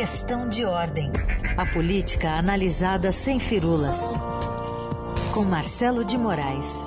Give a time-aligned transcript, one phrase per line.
[0.00, 1.12] Questão de ordem.
[1.58, 4.08] A política analisada sem firulas.
[5.34, 6.82] Com Marcelo de Moraes.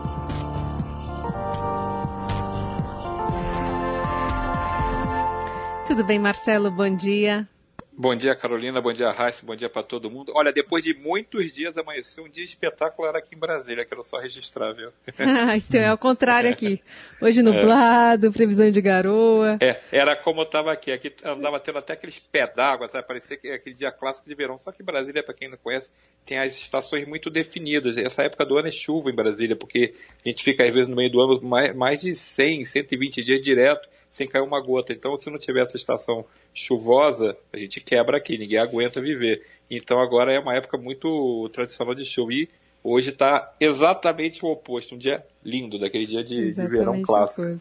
[5.85, 6.71] Tudo bem, Marcelo?
[6.71, 7.47] Bom dia.
[7.95, 8.81] Bom dia, Carolina.
[8.81, 9.45] Bom dia, Raíssa.
[9.45, 10.33] Bom dia para todo mundo.
[10.35, 13.85] Olha, depois de muitos dias amanheceu um dia espetacular aqui em Brasília.
[13.85, 14.89] Quero só registrar, viu?
[15.55, 16.81] então é ao contrário aqui.
[17.21, 17.43] Hoje é.
[17.43, 18.31] nublado, é.
[18.31, 19.59] previsão de garoa.
[19.61, 20.91] É, era como estava aqui.
[20.91, 23.07] Aqui andava tendo até aqueles pé d'água, sabe?
[23.07, 24.57] Parecia que aquele dia clássico de verão.
[24.57, 25.91] Só que Brasília, para quem não conhece,
[26.25, 27.95] tem as estações muito definidas.
[27.95, 29.93] Essa época do ano é chuva em Brasília, porque
[30.25, 33.41] a gente fica às vezes no meio do ano mais, mais de 100, 120 dias
[33.41, 34.93] direto sem cair uma gota.
[34.93, 39.43] Então, se não tiver essa estação chuvosa, a gente quebra aqui, ninguém aguenta viver.
[39.71, 42.31] Então, agora é uma época muito tradicional de chuva.
[42.31, 42.47] E
[42.83, 47.59] hoje está exatamente o oposto, um dia lindo, daquele dia de, de verão clássico.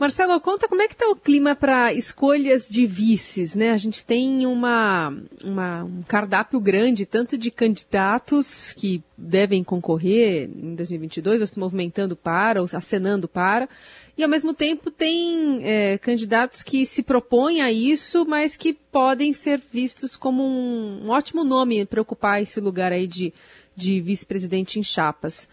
[0.00, 3.70] Marcelo, conta como é que está o clima para escolhas de vices, né?
[3.70, 5.14] A gente tem uma,
[5.44, 12.16] uma, um cardápio grande, tanto de candidatos que devem concorrer em 2022, ou se movimentando
[12.16, 13.68] para, ou acenando para,
[14.16, 19.34] e ao mesmo tempo tem é, candidatos que se propõem a isso, mas que podem
[19.34, 23.34] ser vistos como um, um ótimo nome para ocupar esse lugar aí de,
[23.76, 25.46] de vice-presidente em chapas.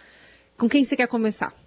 [0.57, 1.66] Com quem você quer começar?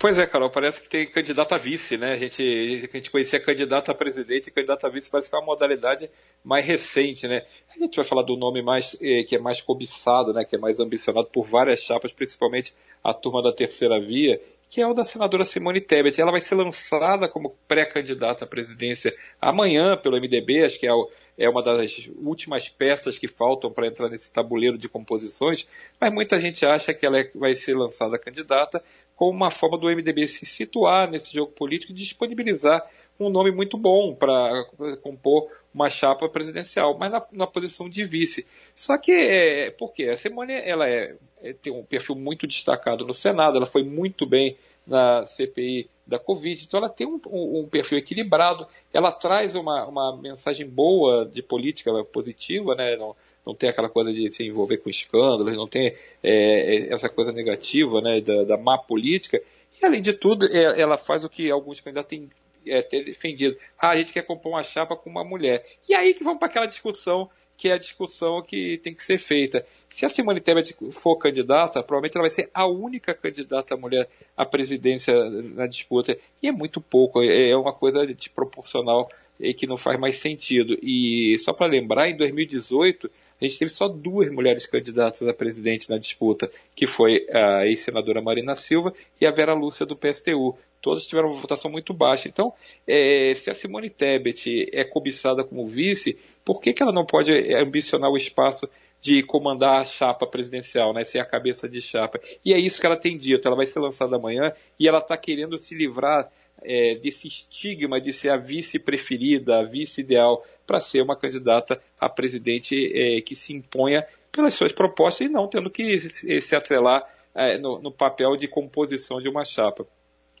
[0.00, 2.14] Pois é, Carol, parece que tem candidato a vice, né?
[2.14, 5.38] A gente, a gente conhecia candidato a presidente e candidato a vice, parece que é
[5.38, 6.10] uma modalidade
[6.42, 7.44] mais recente, né?
[7.76, 10.42] A gente vai falar do nome mais eh, que é mais cobiçado, né?
[10.42, 12.72] Que é mais ambicionado por várias chapas, principalmente
[13.04, 14.40] a turma da terceira via,
[14.70, 16.18] que é o da senadora Simone Tebet.
[16.18, 21.10] Ela vai ser lançada como pré-candidata à presidência amanhã pelo MDB, acho que é, o,
[21.40, 25.66] é uma das últimas peças que faltam para entrar nesse tabuleiro de composições,
[25.98, 28.84] mas muita gente acha que ela é, vai ser lançada candidata
[29.16, 32.86] como uma forma do MDB se situar nesse jogo político e disponibilizar
[33.18, 34.64] um nome muito bom para
[35.02, 38.46] compor uma chapa presidencial, mas na, na posição de vice.
[38.74, 40.04] Só que, é, por quê?
[40.04, 44.26] A Simone ela é, é, tem um perfil muito destacado no Senado, ela foi muito
[44.26, 44.56] bem
[44.86, 49.86] na CPI da Covid, então ela tem um, um, um perfil equilibrado, ela traz uma,
[49.86, 52.96] uma mensagem boa de política positiva, né?
[52.96, 53.14] Não,
[53.46, 58.00] não tem aquela coisa de se envolver com escândalos, não tem é, essa coisa negativa
[58.00, 59.40] né, da, da má política.
[59.80, 62.28] E, além de tudo, é, ela faz o que alguns candidatos têm
[62.66, 63.56] é, ter defendido.
[63.78, 65.64] Ah, a gente quer compor uma chapa com uma mulher.
[65.88, 69.18] E aí que vamos para aquela discussão que é a discussão que tem que ser
[69.18, 69.66] feita.
[69.90, 74.46] Se a Simone Tebet for candidata, provavelmente ela vai ser a única candidata mulher à
[74.46, 76.16] presidência na disputa.
[76.42, 80.78] E é muito pouco, é, é uma coisa desproporcional e que não faz mais sentido.
[80.82, 83.10] E só para lembrar, em 2018
[83.40, 88.20] a gente teve só duas mulheres candidatas a presidente na disputa, que foi a ex-senadora
[88.20, 90.56] Marina Silva e a Vera Lúcia do PSTU.
[90.82, 92.28] Todas tiveram uma votação muito baixa.
[92.28, 92.52] Então,
[92.86, 97.32] é, se a Simone Tebet é cobiçada como vice, por que, que ela não pode
[97.54, 98.68] ambicionar o espaço
[99.02, 102.20] de comandar a chapa presidencial, né, ser a cabeça de chapa?
[102.44, 103.46] E é isso que ela tem dito.
[103.46, 106.30] Ela vai ser lançada amanhã e ela está querendo se livrar
[106.62, 111.82] é, desse estigma de ser a vice preferida, a vice ideal, para ser uma candidata
[111.98, 117.04] a presidente é, que se imponha pelas suas propostas e não tendo que se, atrelar
[117.34, 119.86] é, no, no papel de composição de uma chapa.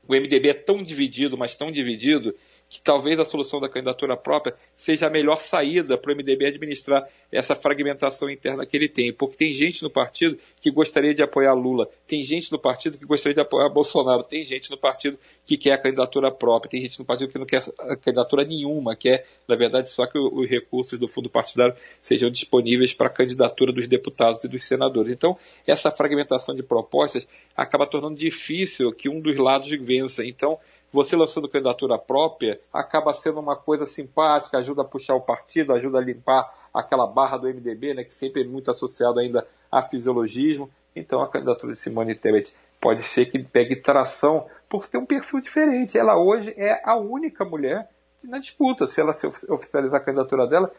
[0.06, 2.34] O MDB é tão dividido, mas tão dividido,
[2.70, 7.04] que talvez a solução da candidatura própria seja a melhor saída para o MDB administrar
[7.32, 9.12] essa fragmentação interna que ele tem.
[9.12, 13.04] Porque tem gente no partido que gostaria de apoiar Lula, tem gente no partido que
[13.04, 17.00] gostaria de apoiar Bolsonaro, tem gente no partido que quer a candidatura própria, tem gente
[17.00, 20.96] no partido que não quer a candidatura nenhuma, quer, na verdade, só que os recursos
[20.96, 25.10] do fundo partidário sejam disponíveis para a candidatura dos deputados e dos senadores.
[25.10, 27.26] Então, essa fragmentação de propostas
[27.56, 30.24] acaba tornando difícil que um dos lados vença.
[30.24, 30.56] Então,
[30.92, 35.98] você lançando candidatura própria acaba sendo uma coisa simpática, ajuda a puxar o partido, ajuda
[35.98, 40.70] a limpar aquela barra do MDB, né, que sempre é muito associado ainda a fisiologismo.
[40.94, 45.40] Então a candidatura de Simone Tebet pode ser que pegue tração por ter um perfil
[45.40, 45.98] diferente.
[45.98, 47.88] Ela hoje é a única mulher
[48.22, 48.86] na disputa.
[48.86, 50.72] Se ela se oficializar a candidatura dela,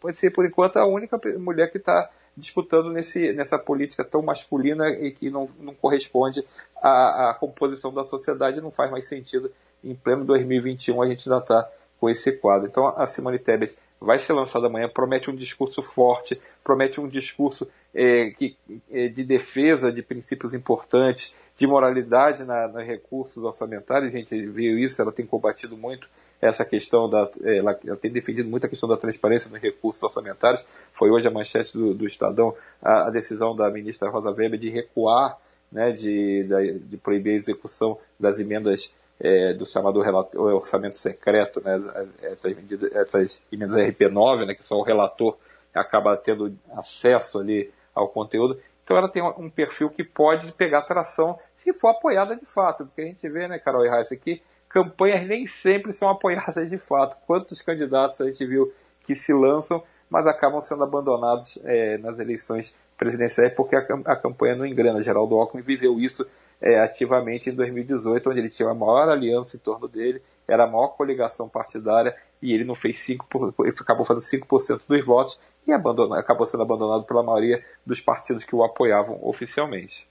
[0.00, 4.88] pode ser por enquanto a única mulher que está disputando nesse, nessa política tão masculina
[4.90, 6.44] e que não, não corresponde
[6.76, 9.50] à, à, composição da sociedade, não faz mais sentido.
[9.82, 11.68] Em pleno 2021 a gente ainda está
[12.00, 12.68] com esse quadro.
[12.68, 17.68] Então a Simone Tebet vai ser lançada amanhã, promete um discurso forte, promete um discurso
[17.94, 18.56] é, que,
[18.90, 24.78] é, de defesa de princípios importantes, de moralidade na, nos recursos orçamentários, a gente viu
[24.78, 26.08] isso, ela tem combatido muito
[26.40, 27.28] essa questão da.
[27.42, 30.64] Ela, ela, tem defendido muito a questão da transparência nos recursos orçamentários.
[30.92, 34.70] Foi hoje a manchete do, do Estadão a, a, decisão da ministra Rosa Weber de
[34.70, 35.36] recuar,
[35.70, 41.60] né, de, de, de proibir a execução das emendas é, do chamado relator, orçamento secreto,
[41.64, 41.80] né,
[42.22, 42.56] essas,
[42.92, 45.36] essas emendas RP9, né, que só o relator
[45.74, 48.60] acaba tendo acesso ali ao conteúdo.
[48.84, 53.02] Então ela tem um perfil que pode pegar tração se for apoiada de fato, porque
[53.02, 57.16] a gente vê, né, Carol e Raíssa, que campanhas nem sempre são apoiadas de fato.
[57.26, 58.72] Quantos candidatos a gente viu
[59.02, 64.56] que se lançam, mas acabam sendo abandonados é, nas eleições presidenciais porque a, a, campanha
[64.56, 65.02] não engrena.
[65.02, 66.26] Geraldo Alckmin viveu isso
[66.60, 70.66] é, ativamente em 2018, onde ele tinha a maior aliança em torno dele, era a
[70.66, 75.72] maior coligação partidária e ele não fez 5%, ele acabou fazendo 5% dos votos e
[75.72, 80.08] abandonou, acabou sendo abandonado pela maioria dos partidos que o apoiavam oficialmente.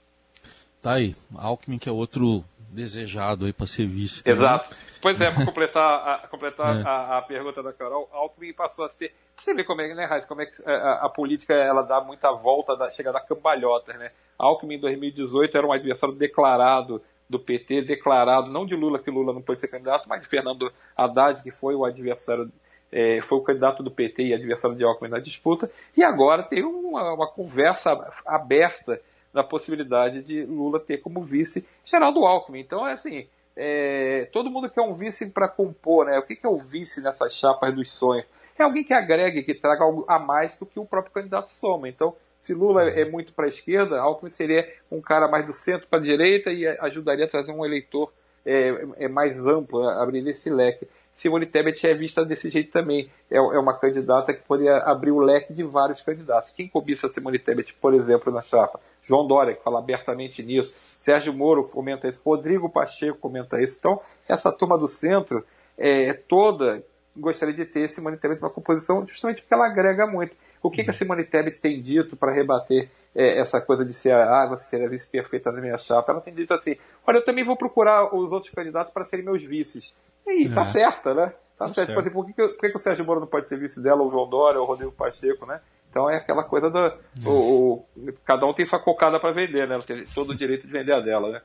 [0.80, 4.22] Tá aí, Alckmin que é outro desejado aí para ser vice.
[4.24, 4.74] Exato.
[5.00, 6.82] Pois é, para completar, a, completar é.
[6.82, 9.12] a, a, pergunta da Carol, Alckmin passou a ser.
[9.38, 12.00] Você vê como é, né, Raiz, como é que é, a, a, política ela dá
[12.00, 14.10] muita volta, da, chega a dar cambalhotas, né?
[14.38, 19.32] Alckmin em 2018 era um adversário declarado do PT, declarado, não de Lula, que Lula
[19.32, 22.50] não pode ser candidato, mas de Fernando Haddad, que foi o adversário,
[22.90, 26.64] é, foi o candidato do PT e adversário de Alckmin na disputa, e agora tem
[26.64, 27.90] uma, uma conversa
[28.24, 29.00] aberta
[29.32, 32.60] na possibilidade de Lula ter como vice Geraldo Alckmin.
[32.60, 36.18] Então, é assim, é, todo mundo quer um vice para compor, né?
[36.18, 38.24] O que, que é o vice nessas chapas dos sonhos?
[38.58, 41.88] É alguém que agregue, que traga algo a mais do que o próprio candidato soma.
[41.88, 45.88] Então, se Lula é muito para a esquerda, Alckmin seria um cara mais do centro
[45.88, 48.12] para a direita e ajudaria a trazer um eleitor
[48.46, 50.88] é, é mais amplo, abrir esse leque.
[51.16, 53.10] Simone Tebet é vista desse jeito também.
[53.28, 56.50] É, é uma candidata que poderia abrir o leque de vários candidatos.
[56.50, 58.78] Quem cobiça Simone Tebet, por exemplo, na chapa?
[59.02, 60.72] João Dória, que fala abertamente nisso.
[60.94, 62.20] Sérgio Moro comenta isso.
[62.24, 63.76] Rodrigo Pacheco comenta isso.
[63.80, 65.44] Então, essa turma do centro
[65.76, 66.84] é, toda
[67.16, 70.36] gostaria de ter Simone Tebet numa composição justamente porque ela agrega muito.
[70.62, 74.14] O que, que a Simone Tebet tem dito para rebater é, essa coisa de ser,
[74.14, 76.12] ah, você seria vice perfeita na minha chapa?
[76.12, 76.76] Ela tem dito assim,
[77.06, 79.92] olha, eu também vou procurar os outros candidatos para serem meus vices.
[80.26, 80.52] E é.
[80.52, 81.26] tá certa, né?
[81.56, 81.88] Tá, tá certo.
[81.88, 84.08] Tipo assim, por que, por que, o Sérgio Moro não pode ser vice dela, ou
[84.08, 85.60] o João Dória, ou o Rodrigo Pacheco, né?
[85.90, 86.78] Então é aquela coisa do.
[87.26, 89.74] O, o, cada um tem sua cocada para vender, né?
[89.74, 91.42] Ela tem todo o direito de vender a dela, né?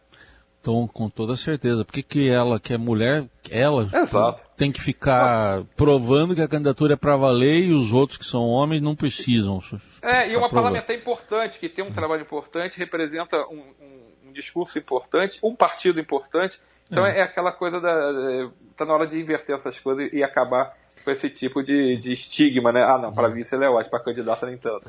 [0.63, 1.83] Então, com toda certeza.
[1.83, 4.42] Por que, que ela, que é mulher, ela Exato.
[4.56, 5.68] tem que ficar Nossa.
[5.75, 9.62] provando que a candidatura é para valer e os outros que são homens não precisam?
[10.01, 14.80] É, e uma parlamentar importante, que tem um trabalho importante, representa um, um, um discurso
[14.80, 16.62] importante, um partido importante.
[16.89, 18.50] Então é, é aquela coisa da.
[18.71, 22.71] Está na hora de inverter essas coisas e acabar com esse tipo de, de estigma,
[22.71, 22.81] né?
[22.83, 24.86] Ah, não, para vice ele é ótimo, para candidata nem tanto.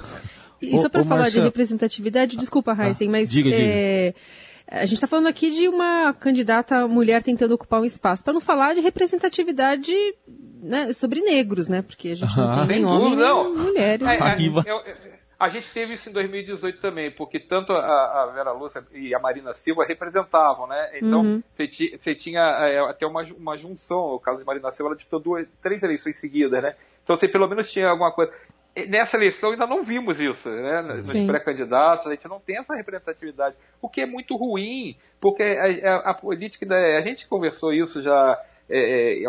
[0.62, 1.42] E só para falar Marcelo...
[1.42, 3.28] de representatividade, desculpa, Heisen, ah, mas.
[3.28, 4.12] Diga, é...
[4.12, 4.14] diga
[4.80, 8.40] a gente está falando aqui de uma candidata mulher tentando ocupar um espaço, para não
[8.40, 9.94] falar de representatividade
[10.62, 11.82] né, sobre negros, né?
[11.82, 14.06] Porque a gente não tem homem nem mulheres.
[14.06, 18.84] É, é, a gente teve isso em 2018 também, porque tanto a, a Vera Lúcia
[18.92, 20.90] e a Marina Silva representavam, né?
[20.94, 21.42] Então, uhum.
[21.50, 22.14] você, uhum.
[22.14, 24.12] tinha é, até uma, uma junção.
[24.12, 26.74] No caso de Marina Silva, ela disputou duas, três eleições seguidas, né?
[27.02, 28.32] Então, você pelo menos tinha alguma coisa
[28.88, 30.82] nessa eleição ainda não vimos isso, né?
[30.82, 35.96] Nos pré-candidatos, a gente não tem essa representatividade, o que é muito ruim, porque a,
[35.96, 39.28] a, a política, da, a gente conversou isso já é, é, é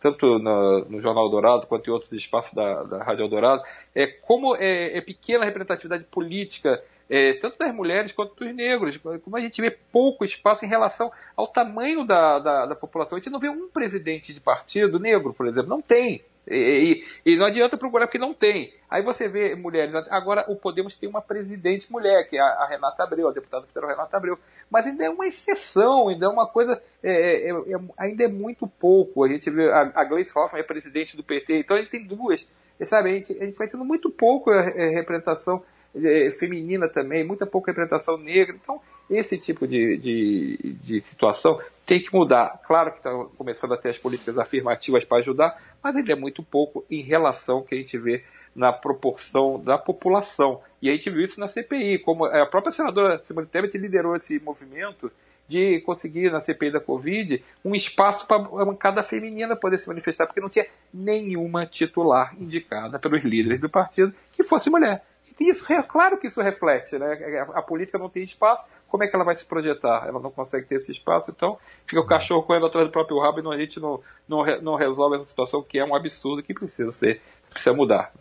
[0.00, 3.62] tanto no, no, Jornal Dourado quanto em outros espaços da, da Rádio Dourado,
[3.94, 8.98] é como é, é pequena a representatividade política é, tanto das mulheres quanto dos negros.
[8.98, 13.16] Como a gente vê pouco espaço em relação ao tamanho da, da, da população.
[13.16, 15.70] A gente não vê um presidente de partido negro, por exemplo.
[15.70, 16.22] Não tem.
[16.50, 18.72] E, e, e, não adianta procurar porque não tem.
[18.88, 19.94] Aí você vê mulheres.
[20.10, 23.90] Agora o Podemos tem uma presidente mulher, que é a, Renata Abreu, a deputada federal
[23.90, 24.38] Renata Abreu.
[24.70, 26.80] Mas ainda é uma exceção, ainda é uma coisa.
[27.02, 29.24] É, é, é, ainda é muito pouco.
[29.24, 29.70] A gente vê.
[29.70, 32.48] A, a Gleice Hoffmann é presidente do PT, então a gente tem duas.
[32.82, 35.62] Sabe, a gente, a gente vai tendo muito pouco é, é, representação
[35.94, 38.54] é, feminina também, muita pouca representação negra.
[38.54, 42.60] Então, esse tipo de, de, de situação tem que mudar.
[42.66, 46.42] Claro que está começando a ter as políticas afirmativas para ajudar, mas ainda é muito
[46.42, 48.22] pouco em relação ao que a gente vê
[48.54, 50.60] na proporção da população.
[50.82, 54.38] E a gente viu isso na CPI, como a própria senadora Simone Tebet liderou esse
[54.40, 55.10] movimento
[55.46, 60.26] de conseguir na CPI da Covid um espaço para a bancada feminina poder se manifestar,
[60.26, 65.02] porque não tinha nenhuma titular indicada pelos líderes do partido que fosse mulher
[65.44, 67.38] isso, é claro que isso reflete, né?
[67.40, 70.06] A, a, política não tem espaço, como é que ela vai se projetar?
[70.06, 72.08] Ela não consegue ter esse espaço, então fica o uhum.
[72.08, 75.24] cachorro correndo atrás do próprio rabo e não, a gente não, não, não resolve essa
[75.24, 78.12] situação que é um absurdo que precisa ser, precisa mudar.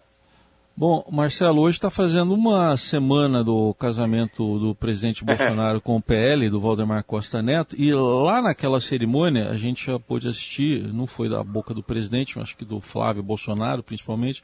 [0.80, 6.52] Bom, Marcelo, hoje está fazendo uma semana do casamento do presidente Bolsonaro com o PL,
[6.52, 11.30] do Valdemar Costa Neto, e lá naquela cerimônia a gente já pôde assistir, não foi
[11.30, 14.44] da boca do presidente, mas acho que do Flávio Bolsonaro principalmente,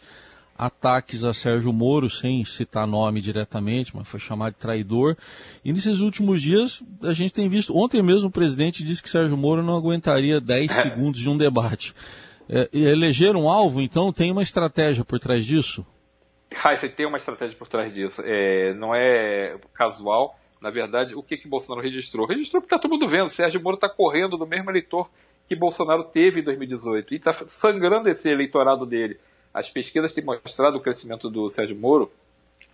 [0.58, 5.18] ataques a Sérgio Moro, sem citar nome diretamente, mas foi chamado de traidor.
[5.64, 7.76] E nesses últimos dias, a gente tem visto.
[7.76, 11.94] Ontem mesmo o presidente disse que Sérgio Moro não aguentaria 10 segundos de um debate.
[12.50, 15.86] É, eleger um alvo, então, tem uma estratégia por trás disso?
[16.54, 18.22] Raíssa, tem uma estratégia por trás disso.
[18.24, 20.38] É, não é casual.
[20.62, 22.26] Na verdade, o que, que Bolsonaro registrou?
[22.26, 23.28] Registrou porque está todo mundo vendo.
[23.30, 25.10] Sérgio Moro está correndo do mesmo eleitor
[25.48, 29.20] que Bolsonaro teve em 2018 e está sangrando esse eleitorado dele.
[29.54, 32.12] As pesquisas têm mostrado o crescimento do Sérgio Moro,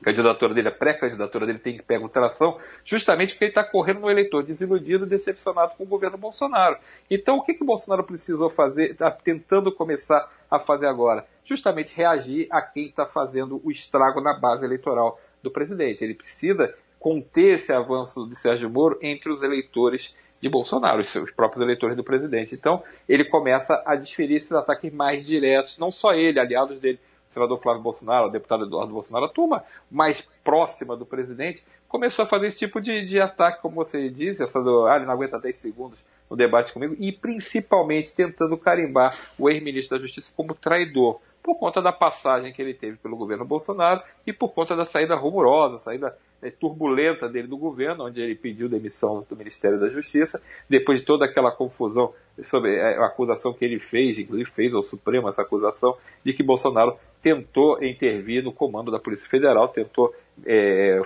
[0.01, 3.99] a candidatura dele, a pré-candidatura dele tem que pegar tração, justamente porque ele está correndo
[3.99, 6.77] no eleitor desiludido, decepcionado com o governo Bolsonaro.
[7.11, 11.27] Então, o que, que o Bolsonaro precisou fazer, está tentando começar a fazer agora?
[11.43, 16.01] Justamente reagir a quem está fazendo o estrago na base eleitoral do presidente.
[16.01, 21.31] Ele precisa conter esse avanço de Sérgio Moro entre os eleitores de Bolsonaro, os seus
[21.31, 22.55] próprios eleitores do presidente.
[22.55, 27.31] Então, ele começa a desferir esses ataques mais diretos, não só ele, aliados dele, o
[27.31, 32.27] senador Flávio Bolsonaro, o deputado Eduardo Bolsonaro, a turma mais próxima do presidente, começou a
[32.27, 35.39] fazer esse tipo de, de ataque, como você disse, essa do, ah, ele não aguenta
[35.39, 41.19] 10 segundos no debate comigo, e principalmente tentando carimbar o ex-ministro da Justiça como traidor,
[41.49, 45.15] por conta da passagem que ele teve pelo governo Bolsonaro e por conta da saída
[45.15, 50.39] rumorosa, saída é, turbulenta dele do governo, onde ele pediu demissão do Ministério da Justiça,
[50.69, 52.13] depois de toda aquela confusão
[52.43, 56.43] sobre é, a acusação que ele fez, inclusive fez ao Supremo essa acusação de que
[56.43, 60.13] Bolsonaro tentou intervir no comando da Polícia Federal, tentou
[60.45, 61.01] é,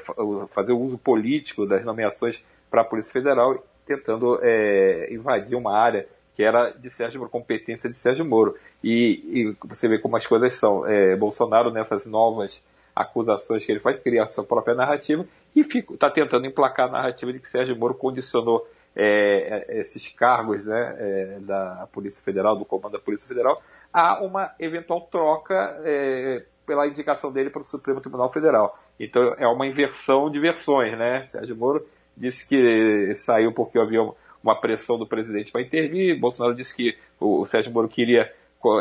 [0.50, 6.44] fazer uso político das nomeações para a Polícia Federal, tentando é, invadir uma área que
[6.44, 8.56] era de Sérgio Moro, competência de Sérgio Moro.
[8.84, 10.86] E, e você vê como as coisas são.
[10.86, 12.64] É, Bolsonaro, nessas novas
[12.96, 15.26] acusações que ele faz, cria sua própria narrativa
[15.56, 20.96] e está tentando emplacar a narrativa de que Sérgio Moro condicionou é, esses cargos né,
[20.98, 23.62] é, da Polícia Federal, do comando da Polícia Federal,
[23.92, 28.78] a uma eventual troca é, pela indicação dele para o Supremo Tribunal Federal.
[29.00, 31.26] Então é uma inversão de versões, né?
[31.28, 31.86] Sérgio Moro
[32.16, 34.08] disse que saiu porque havia
[34.44, 38.32] uma pressão do presidente para intervir, Bolsonaro disse que o Sérgio Moro queria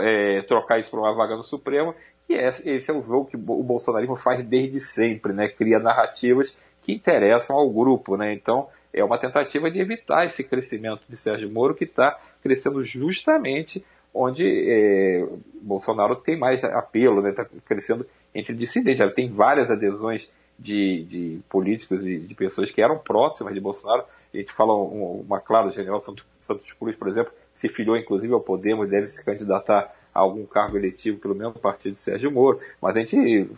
[0.03, 1.95] é, trocar isso para uma vaga no Supremo,
[2.29, 5.49] e esse é um jogo que o bolsonarismo faz desde sempre, né?
[5.49, 8.33] Cria narrativas que interessam ao grupo, né?
[8.33, 13.85] Então, é uma tentativa de evitar esse crescimento de Sérgio Moro, que está crescendo justamente
[14.15, 15.27] onde é,
[15.61, 17.49] Bolsonaro tem mais apelo, está né?
[17.67, 18.99] crescendo entre dissidentes.
[18.99, 20.31] Já tem várias adesões
[20.63, 24.05] de, de políticos e de pessoas que eram próximas de Bolsonaro.
[24.33, 28.33] A gente fala uma clara, o general Santos, Santos Cruz, por exemplo, se filiou inclusive
[28.33, 32.61] ao Podemos, deve se candidatar a algum cargo eletivo pelo mesmo partido de Sérgio Moro,
[32.81, 33.17] mas a gente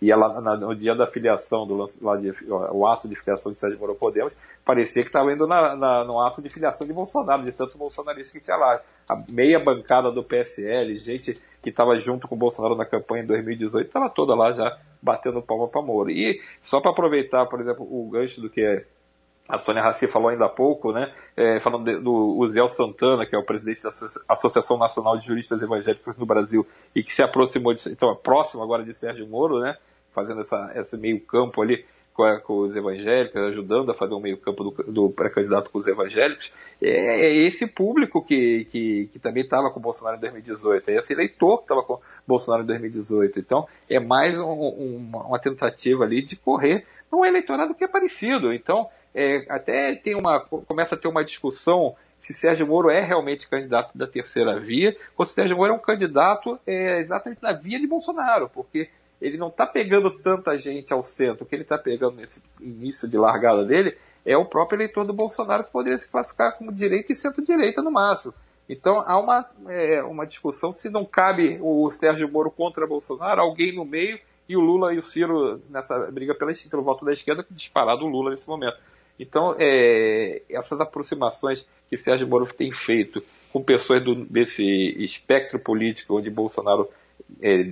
[0.00, 3.78] ia lá no dia da filiação, do lá de, o ato de filiação de Sérgio
[3.78, 4.34] Moro ao Podemos,
[4.64, 8.38] parecia que estava indo na, na, no ato de filiação de Bolsonaro, de tanto bolsonarista
[8.38, 8.80] que tinha lá.
[9.08, 13.26] A meia bancada do PSL, gente que estava junto com o Bolsonaro na campanha em
[13.26, 16.10] 2018, estava toda lá já batendo palma para Moro.
[16.10, 18.84] E só para aproveitar, por exemplo, o gancho do que
[19.48, 23.34] a Sônia Raci falou ainda há pouco, né, é, falando de, do Uziel Santana, que
[23.34, 23.90] é o presidente da
[24.28, 26.64] Associação Nacional de Juristas Evangélicos no Brasil,
[26.94, 29.76] e que se aproximou, de, então é próximo agora de Sérgio Moro, né,
[30.12, 34.64] fazendo essa, esse meio campo ali com, os evangélicos, ajudando a fazer um meio campo
[34.64, 39.70] do, do pré-candidato com os evangélicos, é, é esse público que, que, que também estava
[39.70, 43.38] com o Bolsonaro em 2018, é esse eleitor que estava com o Bolsonaro em 2018.
[43.38, 48.52] Então, é mais um, uma, uma tentativa ali de correr num eleitorado que é parecido.
[48.52, 53.48] Então, é, até tem uma, começa a ter uma discussão se Sérgio Moro é realmente
[53.48, 57.80] candidato da terceira via, ou se Sérgio Moro é um candidato é, exatamente na via
[57.80, 58.90] de Bolsonaro, porque
[59.20, 63.08] ele não está pegando tanta gente ao centro, o que ele está pegando nesse início
[63.08, 67.12] de largada dele é o próprio eleitor do Bolsonaro que poderia se classificar como direita
[67.12, 68.34] e centro-direita no máximo.
[68.68, 73.74] Então há uma, é, uma discussão se não cabe o Sérgio Moro contra Bolsonaro, alguém
[73.74, 77.46] no meio, e o Lula e o Ciro nessa briga pela, pelo voto da esquerda,
[77.50, 78.76] disparado o Lula nesse momento.
[79.18, 83.22] Então, é, essas aproximações que Sérgio Moro tem feito
[83.52, 84.64] com pessoas do, desse
[85.04, 86.88] espectro político onde Bolsonaro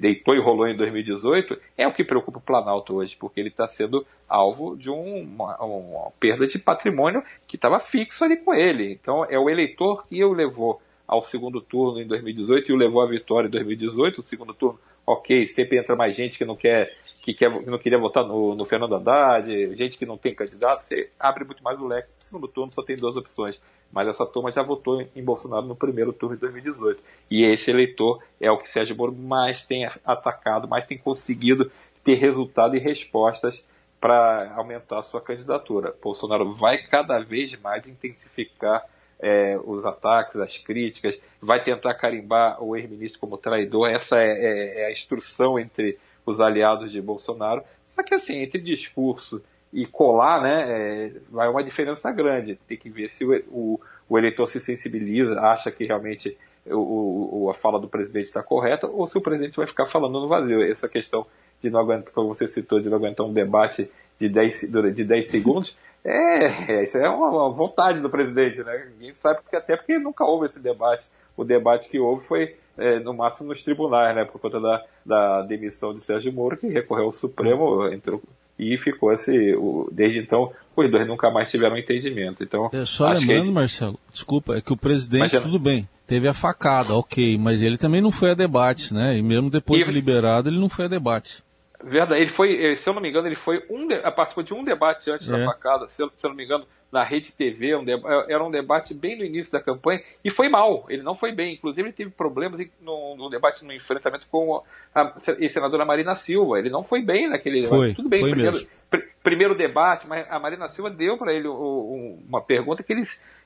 [0.00, 3.67] deitou e rolou em 2018 é o que preocupa o Planalto hoje, porque ele está
[3.67, 8.93] sendo alvo de um, uma, uma, perda de patrimônio que estava fixo ali com ele.
[8.93, 13.03] Então, é o eleitor que o levou ao segundo turno em 2018 e o levou
[13.03, 14.21] à vitória em 2018.
[14.21, 16.91] O segundo turno, ok, sempre entra mais gente que não quer
[17.23, 20.83] que, quer, que não queria votar no, no, Fernando Haddad, gente que não tem candidato,
[20.83, 22.11] você abre muito mais o leque.
[22.11, 23.61] No segundo turno só tem duas opções.
[23.92, 27.02] Mas essa turma já votou em, Bolsonaro no primeiro turno de 2018.
[27.30, 31.71] E esse eleitor é o que Sérgio Moro mais tem atacado, mais tem conseguido
[32.04, 33.64] ter resultado e respostas
[34.00, 35.95] para aumentar a sua candidatura.
[36.02, 38.85] Bolsonaro vai cada vez mais intensificar
[39.21, 43.90] é, os ataques, as críticas, vai tentar carimbar o ex-ministro como traidor.
[43.90, 47.62] Essa é, é, é, a instrução entre os aliados de Bolsonaro.
[47.80, 52.58] Só que assim, entre discurso e colar, né, é, vai uma diferença grande.
[52.66, 57.50] Tem que ver se o, o, o eleitor se sensibiliza, acha que realmente o, o,
[57.50, 60.62] a fala do presidente está correta, ou se o presidente vai ficar falando no vazio.
[60.62, 61.26] Essa questão
[61.60, 65.26] de não aguentar, como você citou, de não aguentar um debate de 10, de 10
[65.26, 68.88] segundos, é, é, isso é uma, vontade do presidente, né?
[68.92, 71.08] Ninguém sabe, porque, até porque nunca houve esse debate.
[71.37, 74.25] O debate que houve foi, é, no máximo, nos tribunais, né?
[74.25, 78.22] Por conta da, da demissão de Sérgio Moro, que recorreu ao Supremo, entrou,
[78.59, 79.55] e ficou esse.
[79.55, 82.43] O, desde então, os dois nunca mais tiveram entendimento.
[82.43, 83.50] Então, é, só lembrando, que...
[83.53, 85.43] Marcelo, desculpa, é que o presidente, Imagina.
[85.43, 89.17] tudo bem, teve a facada, ok, mas ele também não foi a debates, né?
[89.17, 89.85] E mesmo depois e...
[89.85, 91.43] de liberado, ele não foi a debates.
[91.83, 94.65] Verdade, ele foi, se eu não me engano, ele foi um de, participou de um
[94.65, 95.33] debate antes é.
[95.33, 97.85] da facada, se eu, se eu, não me engano, na Rede TV, um
[98.28, 101.54] era um debate bem no início da campanha, e foi mal, ele não foi bem,
[101.54, 104.62] inclusive ele teve problemas no, no debate, no enfrentamento com
[104.95, 108.66] a, a, senadora Marina Silva, ele não foi bem naquele foi, debate, tudo bem, primeiro,
[108.90, 113.04] pr, primeiro debate, mas a Marina Silva deu para ele um, uma pergunta que ele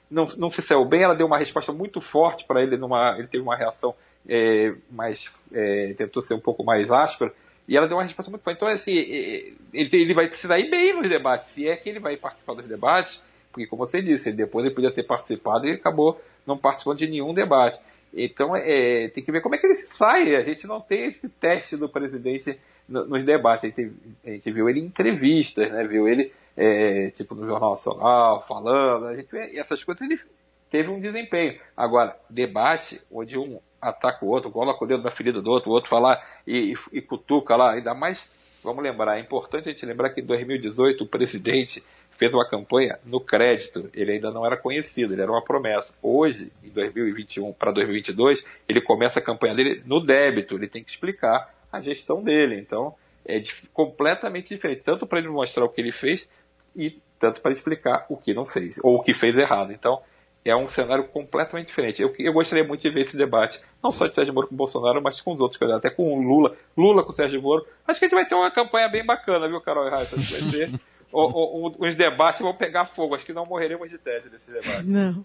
[0.08, 3.26] não, não se saiu bem, ela deu uma resposta muito forte para ele, numa, ele
[3.26, 3.94] teve uma reação
[4.28, 7.32] é, mais, é, tentou ser um pouco mais áspera,
[7.66, 8.54] e ela deu uma resposta muito boa.
[8.54, 12.16] Então, assim, ele, ele vai precisar ir bem nos debates, se é que ele vai
[12.16, 13.22] participar dos debates,
[13.52, 17.34] porque, como você disse, depois ele podia ter participado e acabou não participando de nenhum
[17.34, 17.78] debate.
[18.14, 20.34] Então, é, tem que ver como é que ele sai.
[20.34, 23.64] A gente não tem esse teste do presidente nos debates.
[23.64, 23.92] A gente,
[24.24, 25.84] a gente, viu ele em entrevistas, né?
[25.84, 29.06] viu ele, é, tipo, no Jornal Nacional, falando.
[29.06, 30.20] A gente vê, essas coisas ele
[30.68, 31.58] teve um desempenho.
[31.76, 35.74] Agora, debate onde um ataca o outro, coloca o dedo na ferida do outro, o
[35.74, 38.24] outro fala e, e, e cutuca lá, ainda mais,
[38.62, 41.82] vamos lembrar, é importante a gente lembrar que em 2018 o presidente
[42.16, 45.94] fez uma campanha no crédito, ele ainda não era conhecido, ele era uma promessa.
[46.02, 50.90] Hoje, em 2021 para 2022, ele começa a campanha dele no débito, ele tem que
[50.90, 52.58] explicar a gestão dele.
[52.58, 52.94] Então,
[53.26, 53.42] é
[53.72, 56.28] completamente diferente, tanto para ele mostrar o que ele fez
[56.76, 59.72] e tanto para explicar o que não fez, ou o que fez errado.
[59.72, 60.02] Então,
[60.44, 62.02] é um cenário completamente diferente.
[62.02, 65.00] Eu, eu gostaria muito de ver esse debate, não só de Sérgio Moro com Bolsonaro,
[65.00, 67.64] mas com os outros candidatos, até com o Lula, Lula com o Sérgio Moro.
[67.86, 69.86] Acho que a gente vai ter uma campanha bem bacana, viu, Carol?
[69.86, 70.80] Acho que vai ter.
[71.12, 73.14] o, o, os debates vão pegar fogo.
[73.14, 74.86] Acho que não morreremos de tédio nesse debate.
[74.86, 75.24] Não.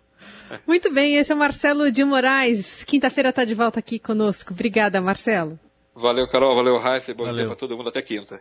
[0.66, 2.84] Muito bem, esse é o Marcelo de Moraes.
[2.84, 4.54] Quinta-feira está de volta aqui conosco.
[4.54, 5.60] Obrigada, Marcelo.
[5.96, 6.56] Valeu, Carol.
[6.56, 7.14] Valeu, Raíssa.
[7.14, 7.36] Bom valeu.
[7.36, 7.90] dia para todo mundo.
[7.90, 8.40] Até quinta.